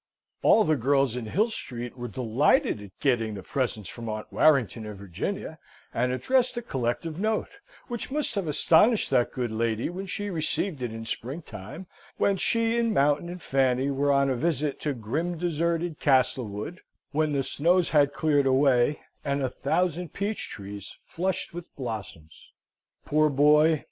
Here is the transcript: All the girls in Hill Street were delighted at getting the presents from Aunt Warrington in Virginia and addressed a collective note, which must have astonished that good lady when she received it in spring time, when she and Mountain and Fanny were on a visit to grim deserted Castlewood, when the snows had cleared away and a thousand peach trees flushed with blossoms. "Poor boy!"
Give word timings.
All 0.41 0.63
the 0.63 0.75
girls 0.77 1.15
in 1.15 1.27
Hill 1.27 1.51
Street 1.51 1.95
were 1.95 2.07
delighted 2.07 2.81
at 2.81 2.99
getting 3.01 3.35
the 3.35 3.43
presents 3.43 3.87
from 3.87 4.09
Aunt 4.09 4.33
Warrington 4.33 4.83
in 4.87 4.95
Virginia 4.95 5.59
and 5.93 6.11
addressed 6.11 6.57
a 6.57 6.63
collective 6.63 7.19
note, 7.19 7.49
which 7.87 8.09
must 8.09 8.33
have 8.33 8.47
astonished 8.47 9.11
that 9.11 9.31
good 9.31 9.51
lady 9.51 9.91
when 9.91 10.07
she 10.07 10.31
received 10.31 10.81
it 10.81 10.91
in 10.91 11.05
spring 11.05 11.43
time, 11.43 11.85
when 12.17 12.35
she 12.35 12.79
and 12.79 12.95
Mountain 12.95 13.29
and 13.29 13.43
Fanny 13.43 13.91
were 13.91 14.11
on 14.11 14.27
a 14.27 14.35
visit 14.35 14.79
to 14.79 14.93
grim 14.93 15.37
deserted 15.37 15.99
Castlewood, 15.99 16.79
when 17.11 17.33
the 17.33 17.43
snows 17.43 17.91
had 17.91 18.11
cleared 18.11 18.47
away 18.47 19.01
and 19.23 19.43
a 19.43 19.49
thousand 19.49 20.13
peach 20.13 20.49
trees 20.49 20.97
flushed 20.99 21.53
with 21.53 21.75
blossoms. 21.75 22.51
"Poor 23.05 23.29
boy!" 23.29 23.79